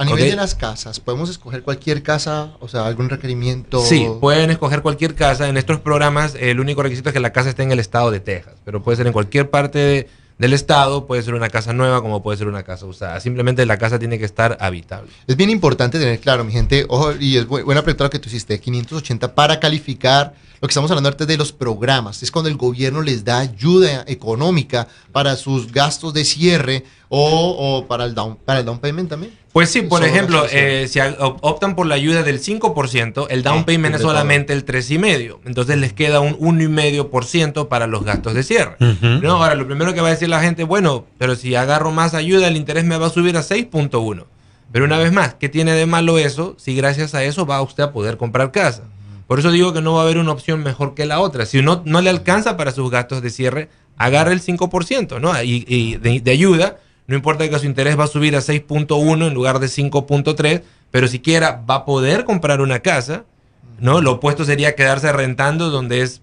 A 0.00 0.04
nivel 0.06 0.30
de 0.30 0.36
las 0.36 0.54
casas, 0.54 0.98
¿podemos 0.98 1.28
escoger 1.28 1.62
cualquier 1.62 2.02
casa? 2.02 2.52
O 2.60 2.68
sea, 2.68 2.86
algún 2.86 3.10
requerimiento. 3.10 3.84
Sí, 3.84 4.08
pueden 4.18 4.50
escoger 4.50 4.80
cualquier 4.80 5.14
casa. 5.14 5.46
En 5.46 5.58
estos 5.58 5.78
programas, 5.80 6.34
el 6.40 6.58
único 6.58 6.82
requisito 6.82 7.10
es 7.10 7.12
que 7.12 7.20
la 7.20 7.34
casa 7.34 7.50
esté 7.50 7.64
en 7.64 7.72
el 7.72 7.80
estado 7.80 8.10
de 8.10 8.18
Texas, 8.18 8.54
pero 8.64 8.82
puede 8.82 8.96
ser 8.96 9.06
en 9.06 9.12
cualquier 9.12 9.50
parte 9.50 10.08
del 10.38 10.54
estado, 10.54 11.06
puede 11.06 11.22
ser 11.22 11.34
una 11.34 11.50
casa 11.50 11.74
nueva 11.74 12.00
como 12.00 12.22
puede 12.22 12.38
ser 12.38 12.48
una 12.48 12.62
casa 12.62 12.86
usada. 12.86 13.20
Simplemente 13.20 13.66
la 13.66 13.76
casa 13.76 13.98
tiene 13.98 14.18
que 14.18 14.24
estar 14.24 14.56
habitable. 14.58 15.10
Es 15.26 15.36
bien 15.36 15.50
importante 15.50 15.98
tener 15.98 16.18
claro, 16.18 16.44
mi 16.44 16.52
gente, 16.52 16.86
ojo, 16.88 17.12
y 17.20 17.36
es 17.36 17.46
buena 17.46 17.82
pregunta 17.82 18.04
lo 18.04 18.10
que 18.10 18.18
tú 18.18 18.30
hiciste, 18.30 18.58
580 18.58 19.34
para 19.34 19.60
calificar. 19.60 20.32
Lo 20.62 20.66
que 20.66 20.72
estamos 20.72 20.90
hablando 20.90 21.08
ahorita 21.08 21.24
es 21.24 21.28
de 21.28 21.36
los 21.36 21.52
programas, 21.52 22.22
es 22.22 22.30
cuando 22.30 22.48
el 22.48 22.56
gobierno 22.56 23.02
les 23.02 23.22
da 23.22 23.38
ayuda 23.38 24.04
económica 24.06 24.88
para 25.12 25.36
sus 25.36 25.70
gastos 25.72 26.14
de 26.14 26.24
cierre 26.24 26.84
o, 27.12 27.86
para, 27.88 28.04
el 28.04 28.14
down, 28.14 28.36
para 28.44 28.60
el 28.60 28.64
down 28.64 28.78
payment 28.78 29.10
también. 29.10 29.32
Pues 29.52 29.68
sí, 29.68 29.82
por 29.82 30.04
ejemplo, 30.04 30.46
eh, 30.50 30.86
si 30.88 31.00
optan 31.18 31.74
por 31.74 31.86
la 31.86 31.96
ayuda 31.96 32.22
del 32.22 32.40
5%, 32.40 33.26
el 33.30 33.42
down 33.42 33.58
ah, 33.58 33.66
payment 33.66 33.96
es 33.96 34.02
solamente 34.02 34.52
el 34.52 34.64
3,5%. 34.64 35.38
Entonces 35.44 35.76
les 35.78 35.92
queda 35.92 36.20
un 36.20 36.38
1,5% 36.38 37.66
para 37.66 37.88
los 37.88 38.04
gastos 38.04 38.34
de 38.34 38.44
cierre. 38.44 38.76
¿no? 39.00 39.42
Ahora, 39.42 39.56
lo 39.56 39.66
primero 39.66 39.92
que 39.92 40.00
va 40.00 40.08
a 40.08 40.12
decir 40.12 40.28
la 40.28 40.40
gente, 40.40 40.62
bueno, 40.62 41.04
pero 41.18 41.34
si 41.34 41.56
agarro 41.56 41.90
más 41.90 42.14
ayuda, 42.14 42.46
el 42.46 42.56
interés 42.56 42.84
me 42.84 42.96
va 42.96 43.08
a 43.08 43.10
subir 43.10 43.36
a 43.36 43.40
6.1%. 43.40 44.24
Pero 44.72 44.84
una 44.84 44.98
vez 44.98 45.12
más, 45.12 45.34
¿qué 45.34 45.48
tiene 45.48 45.72
de 45.72 45.86
malo 45.86 46.16
eso 46.16 46.54
si 46.56 46.76
gracias 46.76 47.16
a 47.16 47.24
eso 47.24 47.44
va 47.44 47.60
usted 47.60 47.82
a 47.82 47.92
poder 47.92 48.18
comprar 48.18 48.52
casa? 48.52 48.84
Por 49.26 49.40
eso 49.40 49.50
digo 49.50 49.72
que 49.72 49.80
no 49.80 49.94
va 49.94 50.02
a 50.02 50.04
haber 50.04 50.18
una 50.18 50.30
opción 50.30 50.62
mejor 50.62 50.94
que 50.94 51.06
la 51.06 51.18
otra. 51.18 51.44
Si 51.44 51.58
uno 51.58 51.82
no 51.84 52.00
le 52.00 52.10
alcanza 52.10 52.56
para 52.56 52.70
sus 52.70 52.88
gastos 52.88 53.20
de 53.20 53.30
cierre, 53.30 53.68
agarre 53.96 54.32
el 54.32 54.40
5%, 54.40 55.20
¿no? 55.20 55.32
Y, 55.42 55.96
de 55.96 56.30
ayuda 56.30 56.78
no 57.10 57.16
importa 57.16 57.50
que 57.50 57.58
su 57.58 57.66
interés 57.66 57.98
va 57.98 58.04
a 58.04 58.06
subir 58.06 58.36
a 58.36 58.38
6.1 58.38 59.26
en 59.26 59.34
lugar 59.34 59.58
de 59.58 59.66
5.3, 59.66 60.62
pero 60.92 61.08
siquiera 61.08 61.60
va 61.68 61.74
a 61.74 61.84
poder 61.84 62.24
comprar 62.24 62.60
una 62.60 62.78
casa, 62.78 63.24
¿no? 63.80 64.00
Lo 64.00 64.12
opuesto 64.12 64.44
sería 64.44 64.76
quedarse 64.76 65.12
rentando 65.12 65.70
donde 65.70 66.02
es 66.02 66.20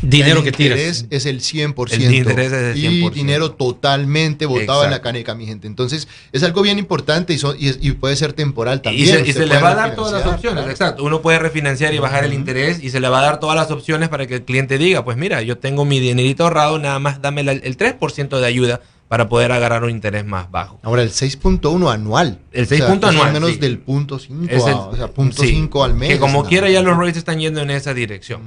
dinero 0.00 0.44
que 0.44 0.52
tiras. 0.52 0.78
interés 0.78 1.06
es 1.10 1.26
el 1.26 1.40
100%. 1.40 1.90
El 1.90 2.14
interés 2.14 2.52
es 2.52 2.76
el 2.76 2.80
100%. 2.80 3.10
Y 3.10 3.10
dinero 3.10 3.50
totalmente 3.50 4.46
botado 4.46 4.84
en 4.84 4.92
la 4.92 5.02
caneca, 5.02 5.34
mi 5.34 5.44
gente. 5.44 5.66
Entonces, 5.66 6.06
es 6.30 6.44
algo 6.44 6.62
bien 6.62 6.78
importante 6.78 7.36
y, 7.58 7.90
puede 7.94 8.14
ser 8.14 8.32
temporal 8.32 8.80
también. 8.80 9.26
Y 9.26 9.32
se, 9.32 9.44
le 9.44 9.60
va 9.60 9.72
a 9.72 9.74
dar 9.74 9.96
todas 9.96 10.12
las 10.12 10.32
opciones, 10.32 10.68
exacto. 10.68 11.02
Uno 11.02 11.20
puede 11.20 11.40
refinanciar 11.40 11.94
y 11.94 11.98
bajar 11.98 12.24
el 12.24 12.32
interés 12.32 12.78
y 12.80 12.90
se 12.90 13.00
le 13.00 13.08
va 13.08 13.18
a 13.18 13.22
dar 13.22 13.40
todas 13.40 13.56
las 13.56 13.72
opciones 13.72 14.08
para 14.08 14.28
que 14.28 14.36
el 14.36 14.42
cliente 14.44 14.78
diga, 14.78 15.04
pues 15.04 15.16
mira, 15.16 15.42
yo 15.42 15.58
tengo 15.58 15.84
mi 15.84 15.98
dinerito 15.98 16.44
ahorrado, 16.44 16.78
nada 16.78 17.00
más 17.00 17.20
dame 17.20 17.40
el 17.40 17.76
3% 17.76 18.38
de 18.38 18.46
ayuda 18.46 18.80
para 19.08 19.28
poder 19.28 19.52
agarrar 19.52 19.84
un 19.84 19.90
interés 19.90 20.26
más 20.26 20.50
bajo. 20.50 20.78
Ahora, 20.82 21.02
el 21.02 21.10
6.1 21.10 21.92
anual. 21.92 22.38
El 22.52 22.68
6.1 22.68 23.08
anual. 23.08 23.32
menos 23.32 23.58
del 23.58 23.78
punto 23.78 24.18
5, 24.18 24.46
o 24.54 24.96
sea, 24.96 25.08
punto 25.08 25.42
5 25.42 25.84
al 25.84 25.94
mes. 25.94 26.10
Que 26.10 26.18
como 26.18 26.44
quiera 26.44 26.68
ya 26.68 26.82
los 26.82 26.96
rates 26.96 27.16
están 27.16 27.40
yendo 27.40 27.62
en 27.62 27.70
esa 27.70 27.94
dirección. 27.94 28.42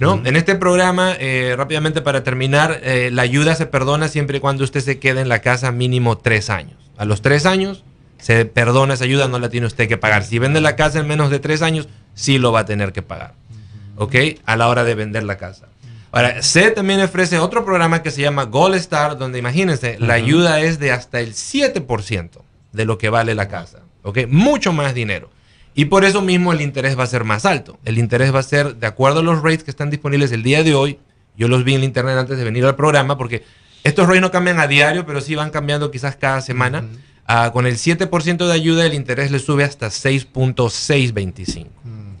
¿no? 0.00 0.22
En 0.24 0.36
este 0.36 0.56
programa, 0.56 1.14
eh, 1.18 1.54
rápidamente 1.56 2.00
para 2.00 2.24
terminar, 2.24 2.80
eh, 2.82 3.10
la 3.12 3.22
ayuda 3.22 3.54
se 3.54 3.66
perdona 3.66 4.08
siempre 4.08 4.38
y 4.38 4.40
cuando 4.40 4.64
usted 4.64 4.80
se 4.80 4.98
quede 4.98 5.20
en 5.20 5.28
la 5.28 5.40
casa 5.40 5.70
mínimo 5.70 6.16
tres 6.16 6.48
años. 6.48 6.76
A 6.96 7.04
los 7.04 7.20
tres 7.20 7.44
años 7.44 7.84
se 8.18 8.46
perdona 8.46 8.94
esa 8.94 9.04
ayuda, 9.04 9.28
no 9.28 9.38
la 9.38 9.50
tiene 9.50 9.66
usted 9.66 9.86
que 9.86 9.98
pagar. 9.98 10.24
Si 10.24 10.38
vende 10.38 10.62
la 10.62 10.76
casa 10.76 10.98
en 10.98 11.06
menos 11.06 11.30
de 11.30 11.40
tres 11.40 11.60
años, 11.60 11.88
sí 12.14 12.38
lo 12.38 12.52
va 12.52 12.60
a 12.60 12.64
tener 12.64 12.92
que 12.92 13.02
pagar. 13.02 13.34
¿Ok? 13.96 14.14
A 14.46 14.56
la 14.56 14.68
hora 14.68 14.84
de 14.84 14.94
vender 14.94 15.24
la 15.24 15.36
casa. 15.36 15.68
Ahora, 16.16 16.42
C 16.42 16.70
también 16.70 17.02
ofrece 17.02 17.38
otro 17.38 17.62
programa 17.62 18.02
que 18.02 18.10
se 18.10 18.22
llama 18.22 18.44
Gold 18.44 18.76
Star, 18.76 19.18
donde 19.18 19.38
imagínense, 19.38 19.98
la 20.00 20.14
ayuda 20.14 20.60
es 20.60 20.78
de 20.78 20.90
hasta 20.90 21.20
el 21.20 21.34
7% 21.34 22.30
de 22.72 22.84
lo 22.86 22.96
que 22.96 23.10
vale 23.10 23.34
la 23.34 23.48
casa. 23.48 23.80
¿Ok? 24.02 24.20
Mucho 24.26 24.72
más 24.72 24.94
dinero. 24.94 25.28
Y 25.74 25.84
por 25.84 26.06
eso 26.06 26.22
mismo 26.22 26.54
el 26.54 26.62
interés 26.62 26.98
va 26.98 27.02
a 27.02 27.06
ser 27.06 27.24
más 27.24 27.44
alto. 27.44 27.78
El 27.84 27.98
interés 27.98 28.34
va 28.34 28.38
a 28.38 28.44
ser, 28.44 28.76
de 28.76 28.86
acuerdo 28.86 29.20
a 29.20 29.22
los 29.22 29.42
rates 29.42 29.62
que 29.62 29.70
están 29.70 29.90
disponibles 29.90 30.32
el 30.32 30.42
día 30.42 30.62
de 30.62 30.74
hoy, 30.74 30.98
yo 31.36 31.48
los 31.48 31.64
vi 31.64 31.74
en 31.74 31.84
internet 31.84 32.16
antes 32.16 32.38
de 32.38 32.44
venir 32.44 32.64
al 32.64 32.76
programa, 32.76 33.18
porque 33.18 33.44
estos 33.84 34.06
rates 34.06 34.22
no 34.22 34.30
cambian 34.30 34.58
a 34.58 34.66
diario, 34.66 35.04
pero 35.04 35.20
sí 35.20 35.34
van 35.34 35.50
cambiando 35.50 35.90
quizás 35.90 36.16
cada 36.16 36.40
semana. 36.40 36.82
Ah, 37.26 37.50
con 37.52 37.66
el 37.66 37.76
7% 37.76 38.46
de 38.46 38.52
ayuda, 38.54 38.86
el 38.86 38.94
interés 38.94 39.30
le 39.30 39.38
sube 39.38 39.64
hasta 39.64 39.88
6.625. 39.88 41.66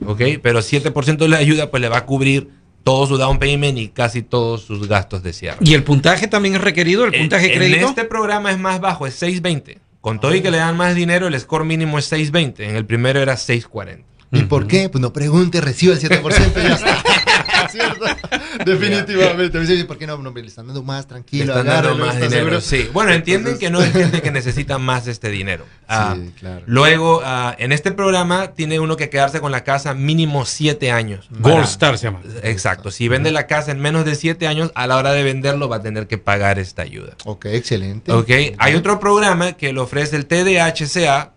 ¿Ok? 0.04 0.20
Pero 0.42 0.58
7% 0.58 1.16
de 1.16 1.28
la 1.28 1.38
ayuda, 1.38 1.70
pues 1.70 1.80
le 1.80 1.88
va 1.88 1.96
a 1.96 2.04
cubrir 2.04 2.50
todo 2.86 3.04
su 3.08 3.16
down 3.18 3.40
payment 3.40 3.76
y 3.78 3.88
casi 3.88 4.22
todos 4.22 4.62
sus 4.62 4.86
gastos 4.86 5.20
de 5.24 5.32
cierre. 5.32 5.58
¿Y 5.60 5.74
el 5.74 5.82
puntaje 5.82 6.28
también 6.28 6.54
es 6.54 6.60
requerido? 6.60 7.04
¿El 7.04 7.18
puntaje 7.18 7.52
crédito? 7.52 7.80
En 7.80 7.88
este 7.88 8.04
programa 8.04 8.52
es 8.52 8.60
más 8.60 8.80
bajo, 8.80 9.08
es 9.08 9.14
620. 9.14 9.80
Con 10.00 10.20
todo 10.20 10.32
y 10.36 10.40
que 10.40 10.52
le 10.52 10.58
dan 10.58 10.76
más 10.76 10.94
dinero, 10.94 11.26
el 11.26 11.36
score 11.40 11.64
mínimo 11.64 11.98
es 11.98 12.04
620. 12.04 12.64
En 12.64 12.76
el 12.76 12.86
primero 12.86 13.20
era 13.20 13.36
640. 13.36 14.06
¿Y 14.30 14.42
por 14.44 14.68
qué? 14.68 14.88
Pues 14.88 15.02
no 15.02 15.12
pregunte, 15.12 15.60
recibe 15.60 15.94
el 15.94 16.00
7% 16.00 16.52
y 16.56 16.62
ya 16.62 16.74
está. 16.74 17.02
Definitivamente. 18.64 19.58
Me 19.58 19.66
dice, 19.66 19.84
¿por 19.84 19.98
qué 19.98 20.06
no? 20.06 20.16
no? 20.18 20.32
Le 20.32 20.46
están 20.46 20.66
dando 20.66 20.82
más, 20.82 21.06
tranquilo. 21.06 21.54
Le 21.54 21.60
están 21.60 21.82
dando 21.82 21.96
más 22.04 22.20
dinero. 22.20 22.60
Sí. 22.60 22.88
Bueno, 22.92 23.12
entienden 23.12 23.58
que 23.58 23.70
no 23.70 23.82
entienden 23.82 24.20
que 24.20 24.30
necesitan 24.30 24.82
más 24.82 25.06
este 25.06 25.30
dinero. 25.30 25.64
Ah, 25.88 26.16
sí, 26.16 26.32
claro. 26.38 26.62
Luego, 26.66 27.22
ah, 27.24 27.54
en 27.58 27.72
este 27.72 27.92
programa 27.92 28.52
tiene 28.52 28.80
uno 28.80 28.96
que 28.96 29.10
quedarse 29.10 29.40
con 29.40 29.52
la 29.52 29.64
casa 29.64 29.94
mínimo 29.94 30.44
siete 30.44 30.90
años. 30.90 31.28
Gold 31.30 31.64
Star 31.64 31.98
se 31.98 32.06
llama. 32.06 32.20
Exacto. 32.42 32.90
Si 32.90 33.08
vende 33.08 33.30
la 33.30 33.46
casa 33.46 33.70
en 33.70 33.80
menos 33.80 34.04
de 34.04 34.14
siete 34.14 34.46
años, 34.46 34.72
a 34.74 34.86
la 34.86 34.96
hora 34.96 35.12
de 35.12 35.22
venderlo 35.22 35.68
va 35.68 35.76
a 35.76 35.82
tener 35.82 36.06
que 36.06 36.18
pagar 36.18 36.58
esta 36.58 36.82
ayuda. 36.82 37.16
Ok, 37.24 37.46
excelente. 37.46 38.12
Ok. 38.12 38.30
Hay 38.58 38.74
otro 38.74 39.00
programa 39.00 39.52
que 39.52 39.72
lo 39.72 39.82
ofrece 39.82 40.16
el 40.16 40.26
TDHCA, 40.26 41.32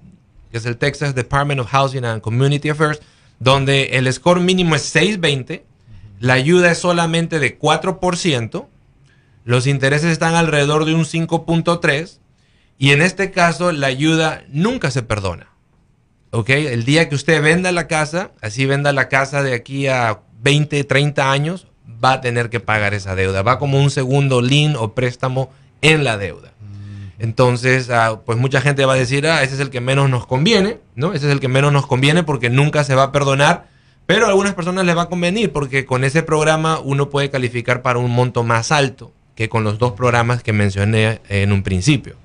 que 0.52 0.58
es 0.58 0.66
el 0.66 0.78
Texas 0.78 1.16
Department 1.16 1.62
of 1.62 1.68
Housing 1.68 2.06
and 2.06 2.22
Community 2.22 2.70
Affairs, 2.70 3.00
donde 3.40 3.84
el 3.94 4.12
score 4.12 4.40
mínimo 4.40 4.76
es 4.76 4.82
620, 4.84 5.66
la 6.20 6.34
ayuda 6.34 6.72
es 6.72 6.78
solamente 6.78 7.40
de 7.40 7.58
4%, 7.58 8.68
los 9.46 9.68
intereses 9.68 10.12
están 10.12 10.36
alrededor 10.36 10.86
de 10.86 10.94
un 10.94 11.06
5.3 11.06 12.20
y 12.78 12.92
en 12.92 13.02
este 13.02 13.32
caso 13.32 13.72
la 13.72 13.88
ayuda 13.88 14.44
nunca 14.50 14.92
se 14.92 15.04
perdona. 15.04 15.48
El 16.32 16.86
día 16.86 17.10
que 17.10 17.16
usted 17.16 17.42
venda 17.42 17.72
la 17.72 17.88
casa, 17.88 18.32
así 18.42 18.66
venda 18.66 18.94
la 18.94 19.10
casa 19.10 19.42
de 19.42 19.54
aquí 19.54 19.88
a 19.88 20.20
20, 20.42 20.84
30 20.84 21.32
años, 21.32 21.68
va 22.04 22.14
a 22.14 22.22
tener 22.22 22.50
que 22.50 22.60
pagar 22.60 22.94
esa 22.94 23.16
deuda. 23.16 23.42
Va 23.42 23.58
como 23.58 23.82
un 23.82 23.90
segundo 23.90 24.42
lien 24.42 24.76
o 24.76 24.94
préstamo 24.94 25.52
en 25.82 26.04
la 26.04 26.18
deuda. 26.18 26.52
Entonces, 27.18 27.90
ah, 27.90 28.22
pues 28.26 28.38
mucha 28.38 28.62
gente 28.62 28.86
va 28.86 28.94
a 28.94 28.98
decir, 28.98 29.28
ah, 29.28 29.44
ese 29.44 29.56
es 29.56 29.60
el 29.60 29.70
que 29.70 29.82
menos 29.82 30.10
nos 30.10 30.26
conviene, 30.26 30.80
¿no? 30.96 31.14
Ese 31.14 31.28
es 31.28 31.34
el 31.34 31.40
que 31.40 31.50
menos 31.50 31.74
nos 31.74 31.86
conviene 31.86 32.24
porque 32.24 32.50
nunca 32.50 32.84
se 32.84 32.96
va 32.96 33.04
a 33.04 33.12
perdonar, 33.12 33.68
pero 34.10 34.26
a 34.26 34.30
algunas 34.30 34.56
personas 34.56 34.88
les 34.88 34.98
va 34.98 35.04
a 35.04 35.06
convenir 35.08 35.52
porque 35.52 35.86
con 35.86 36.04
ese 36.04 36.24
programa 36.24 36.80
uno 36.80 37.12
puede 37.12 37.30
calificar 37.30 37.84
para 37.84 38.00
un 38.00 38.10
monto 38.10 38.42
más 38.42 38.72
alto 38.72 39.12
que 39.36 39.50
con 39.50 39.64
los 39.64 39.78
dos 39.78 39.92
programas 39.92 40.42
que 40.42 40.52
mencioné 40.52 41.22
en 41.30 41.52
un 41.52 41.62
principio. 41.62 42.16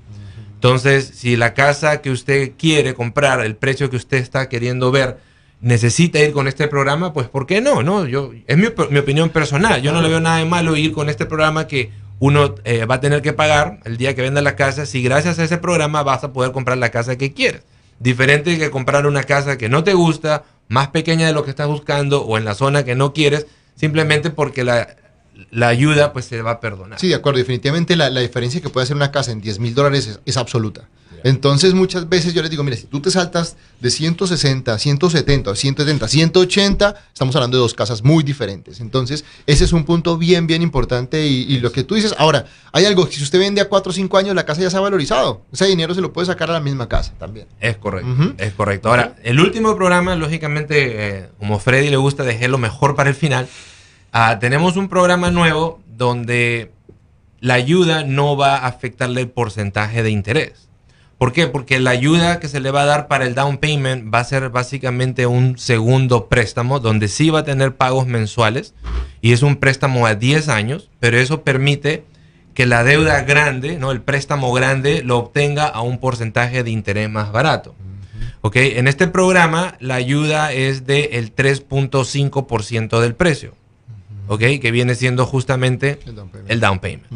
Entonces, 0.55 1.13
si 1.15 1.37
la 1.37 1.53
casa 1.53 2.01
que 2.01 2.11
usted 2.11 2.53
quiere 2.57 2.95
comprar, 2.95 3.45
el 3.45 3.55
precio 3.55 3.91
que 3.91 3.97
usted 3.97 4.17
está 4.17 4.49
queriendo 4.49 4.91
ver, 4.91 5.19
necesita 5.61 6.19
ir 6.21 6.33
con 6.33 6.49
este 6.49 6.69
programa, 6.69 7.13
pues 7.13 7.29
¿por 7.29 7.45
qué 7.45 7.61
no? 7.61 7.83
no 7.83 8.07
yo, 8.07 8.33
es 8.47 8.57
mi, 8.57 8.65
opinión 8.97 9.29
personal. 9.29 9.83
Yo 9.83 9.93
no 9.93 10.01
le 10.01 10.09
veo 10.09 10.21
nada 10.21 10.39
de 10.39 10.47
malo 10.47 10.79
ir 10.79 10.93
con 10.93 11.11
este 11.11 11.27
programa 11.27 11.67
que 11.67 11.91
uno 12.19 12.55
eh, 12.65 12.87
va 12.87 12.95
a 12.95 13.01
tener 13.01 13.21
que 13.21 13.35
pagar 13.35 13.81
el 13.85 13.99
día 13.99 14.15
que 14.15 14.23
venda 14.23 14.41
la 14.41 14.57
casa 14.57 14.87
si 14.87 15.03
gracias 15.03 15.39
a 15.39 15.45
ese 15.45 15.59
programa 15.59 16.03
vas 16.03 16.25
a 16.25 16.33
poder 16.33 16.53
comprar 16.53 16.79
la 16.79 16.89
casa 16.89 17.19
que 17.19 17.35
quieres. 17.35 17.63
Diferente 18.01 18.57
que 18.59 18.71
comprar 18.71 19.07
una 19.07 19.25
casa 19.25 19.59
que 19.59 19.69
no 19.69 19.85
te 19.85 19.93
gusta, 19.93 20.45
más 20.69 20.89
pequeña 20.89 21.27
de 21.27 21.33
lo 21.33 21.45
que 21.45 21.51
estás 21.51 21.69
buscando 21.69 22.23
o 22.23 22.39
en 22.39 22.45
la 22.45 22.55
zona 22.55 22.85
que 22.85 22.95
no 22.95 23.13
quieres, 23.13 23.47
simplemente 23.77 24.31
porque 24.31 24.65
la, 24.65 24.97
la 25.51 25.69
ayuda 25.69 26.13
pues 26.13 26.25
se 26.27 26.43
va 26.43 26.53
a 26.53 26.61
perdonar. 26.61 26.99
Sí, 26.99 27.09
de 27.09 27.15
acuerdo. 27.15 27.39
Definitivamente 27.39 27.97
la, 27.97 28.11
la 28.11 28.21
diferencia 28.21 28.61
que 28.61 28.69
puede 28.69 28.85
hacer 28.85 28.97
una 28.97 29.11
casa 29.11 29.33
en 29.33 29.41
10 29.41 29.59
mil 29.59 29.75
dólares 29.75 30.21
es, 30.25 30.37
absoluta. 30.37 30.89
Entonces 31.25 31.73
muchas 31.73 32.07
veces 32.07 32.35
yo 32.35 32.43
les 32.43 32.51
digo, 32.51 32.63
mire, 32.63 32.77
si 32.77 32.87
tú 32.87 33.01
te 33.01 33.11
saltas 33.11 33.57
de 33.81 33.91
160, 33.91 34.79
170, 34.79 35.57
170, 35.57 36.07
180, 36.07 36.95
estamos 37.15 37.35
hablando 37.35 37.57
de 37.57 37.63
dos 37.63 37.73
casas 37.73 38.05
muy 38.05 38.23
diferentes. 38.23 38.79
Entonces 38.79 39.25
ese 39.47 39.65
es 39.65 39.73
un 39.73 39.85
punto 39.85 40.19
bien, 40.19 40.47
bien 40.47 40.61
importante 40.61 41.27
y, 41.27 41.59
lo 41.61 41.73
que 41.73 41.83
tú 41.83 41.95
dices, 41.95 42.15
ahora, 42.19 42.45
hay 42.73 42.85
algo, 42.85 43.07
si 43.07 43.23
usted 43.23 43.39
vende 43.39 43.63
a 43.63 43.71
4 43.71 43.91
o 43.91 43.95
5 43.95 44.19
años, 44.19 44.35
la 44.35 44.45
casa 44.45 44.61
ya 44.61 44.69
se 44.69 44.77
ha 44.77 44.81
valorizado. 44.81 45.41
Ese 45.51 45.65
dinero 45.65 45.95
se 45.95 46.03
lo 46.03 46.13
puede 46.13 46.27
sacar 46.27 46.51
a 46.51 46.53
la 46.53 46.61
misma 46.61 46.91
casa 46.91 47.15
también. 47.19 47.47
Es 47.59 47.79
correcto, 47.79 48.35
es 48.37 48.53
correcto. 48.53 48.91
Ahora, 48.91 49.17
el 49.23 49.41
último 49.41 49.75
programa, 49.77 50.17
lógicamente, 50.17 51.21
eh, 51.21 51.29
como 51.39 51.59
Freddy 51.59 51.89
le 51.89 51.97
gusta, 51.97 52.25
dejé 52.25 52.49
lo 52.49 52.59
mejor 52.59 52.97
para 52.97 53.09
el 53.09 53.17
final. 53.17 53.49
Ah, 54.13 54.39
tenemos 54.39 54.77
un 54.77 54.91
programa 54.91 55.31
nuevo 55.31 55.81
donde 55.87 56.71
la 57.41 57.55
ayuda 57.55 58.05
no 58.05 58.37
va 58.37 58.57
a 58.57 58.67
afectarle 58.67 59.23
el 59.23 59.31
porcentaje 59.31 60.03
de 60.03 60.11
interés. 60.11 60.69
¿Por 61.19 61.33
qué? 61.33 61.47
Porque 61.47 61.79
la 61.79 61.91
ayuda 61.91 62.41
que 62.41 62.49
se 62.49 62.61
le 62.61 62.71
va 62.71 62.83
a 62.83 62.87
dar 62.87 63.07
para 63.07 63.25
el 63.25 63.35
down 63.35 63.59
payment 63.59 64.13
va 64.13 64.19
a 64.19 64.25
ser 64.25 64.51
básicamente 64.51 65.27
un 65.27 65.57
segundo 65.59 66.27
préstamo 66.27 66.81
donde 66.81 67.09
sí 67.09 67.31
va 67.31 67.41
a 67.41 67.45
tener 67.45 67.77
pagos 67.77 68.07
mensuales 68.07 68.75
y 69.21 69.33
es 69.33 69.43
un 69.43 69.57
préstamo 69.57 70.07
a 70.07 70.15
10 70.15 70.49
años, 70.49 70.91
pero 71.01 71.17
eso 71.19 71.43
permite 71.43 72.05
que 72.53 72.67
la 72.67 72.85
deuda 72.85 73.23
grande, 73.23 73.79
¿no? 73.79 73.91
el 73.91 74.01
préstamo 74.01 74.53
grande, 74.53 75.03
lo 75.03 75.19
obtenga 75.19 75.67
a 75.67 75.83
un 75.83 75.99
porcentaje 75.99 76.63
de 76.63 76.71
interés 76.71 77.11
más 77.11 77.33
barato. 77.33 77.75
¿Ok? 78.41 78.57
En 78.57 78.89
este 78.89 79.09
programa 79.09 79.77
la 79.81 79.95
ayuda 79.95 80.53
es 80.53 80.87
del 80.87 81.35
3.5% 81.35 83.01
del 83.01 83.15
precio. 83.15 83.55
¿Ok? 84.29 84.41
Que 84.61 84.71
viene 84.71 84.95
siendo 84.95 85.27
justamente 85.27 85.99
el 86.49 86.61
down 86.61 86.79
payment. 86.79 87.07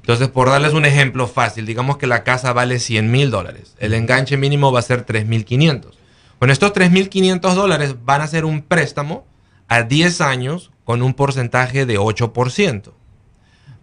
Entonces, 0.00 0.28
por 0.28 0.48
darles 0.48 0.72
un 0.72 0.84
ejemplo 0.84 1.26
fácil, 1.26 1.66
digamos 1.66 1.96
que 1.96 2.06
la 2.06 2.24
casa 2.24 2.52
vale 2.52 2.78
100 2.78 3.10
mil 3.10 3.30
dólares. 3.30 3.74
El 3.78 3.94
enganche 3.94 4.36
mínimo 4.36 4.72
va 4.72 4.80
a 4.80 4.82
ser 4.82 5.06
3.500. 5.06 5.92
Bueno, 6.38 6.52
estos 6.52 6.72
3.500 6.72 7.54
dólares 7.54 7.96
van 8.04 8.20
a 8.20 8.26
ser 8.26 8.44
un 8.44 8.62
préstamo 8.62 9.26
a 9.68 9.82
10 9.82 10.20
años 10.20 10.70
con 10.84 11.02
un 11.02 11.14
porcentaje 11.14 11.86
de 11.86 11.98
8%. 11.98 12.92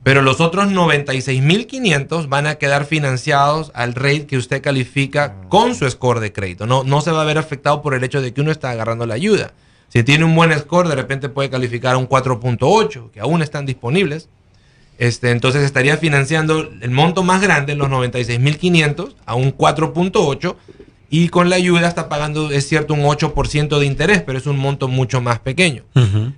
Pero 0.03 0.23
los 0.23 0.41
otros 0.41 0.67
96.500 0.71 2.27
van 2.27 2.47
a 2.47 2.55
quedar 2.55 2.85
financiados 2.85 3.71
al 3.75 3.93
rate 3.93 4.25
que 4.25 4.37
usted 4.37 4.61
califica 4.61 5.35
con 5.49 5.75
su 5.75 5.87
score 5.89 6.19
de 6.19 6.33
crédito. 6.33 6.65
No, 6.65 6.83
no 6.83 7.01
se 7.01 7.11
va 7.11 7.21
a 7.21 7.25
ver 7.25 7.37
afectado 7.37 7.83
por 7.83 7.93
el 7.93 8.03
hecho 8.03 8.21
de 8.21 8.33
que 8.33 8.41
uno 8.41 8.51
está 8.51 8.71
agarrando 8.71 9.05
la 9.05 9.13
ayuda. 9.13 9.53
Si 9.91 10.03
tiene 10.03 10.23
un 10.23 10.33
buen 10.33 10.57
score, 10.57 10.87
de 10.87 10.95
repente 10.95 11.27
puede 11.27 11.49
calificar 11.49 11.95
a 11.95 11.97
un 11.97 12.07
4.8, 12.07 13.11
que 13.11 13.19
aún 13.19 13.41
están 13.41 13.65
disponibles. 13.65 14.29
Este, 14.97 15.31
entonces 15.31 15.63
estaría 15.63 15.97
financiando 15.97 16.69
el 16.79 16.91
monto 16.91 17.23
más 17.23 17.41
grande, 17.41 17.75
los 17.75 17.89
96.500, 17.89 19.15
a 19.25 19.35
un 19.35 19.55
4.8 19.57 20.55
y 21.09 21.27
con 21.27 21.49
la 21.49 21.57
ayuda 21.57 21.89
está 21.89 22.07
pagando, 22.07 22.51
es 22.51 22.69
cierto, 22.69 22.93
un 22.93 23.01
8% 23.01 23.79
de 23.79 23.85
interés, 23.85 24.21
pero 24.21 24.37
es 24.37 24.45
un 24.45 24.57
monto 24.57 24.87
mucho 24.87 25.19
más 25.19 25.39
pequeño. 25.39 25.83